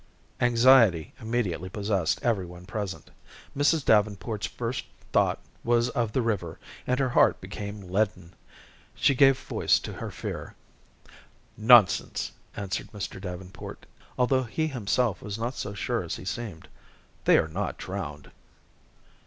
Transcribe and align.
Anxiety 0.39 1.13
immediately 1.19 1.69
possessed 1.69 2.17
every 2.23 2.43
one 2.47 2.65
present. 2.65 3.11
Mrs. 3.55 3.85
Davenport's 3.85 4.47
first 4.47 4.85
thought 5.13 5.39
was 5.63 5.89
of 5.89 6.11
the 6.13 6.23
river, 6.23 6.57
and 6.87 6.99
her 6.99 7.09
heart 7.09 7.39
became 7.39 7.81
leaden. 7.81 8.33
She 8.95 9.13
gave 9.13 9.37
voice 9.39 9.77
to 9.81 9.93
her 9.93 10.09
fear. 10.09 10.55
"Nonsense," 11.55 12.31
answered 12.55 12.91
Mr. 12.93 13.21
Davenport 13.21 13.81
decidedly, 13.81 13.95
although 14.17 14.43
he 14.45 14.65
himself 14.65 15.21
was 15.21 15.37
not 15.37 15.53
so 15.53 15.75
sure 15.75 16.01
as 16.01 16.15
he 16.15 16.25
seemed; 16.25 16.67
"they 17.25 17.37
are 17.37 17.47
not 17.47 17.77
drowned." 17.77 18.31